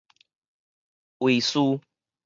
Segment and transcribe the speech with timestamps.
[1.19, 1.79] 畫士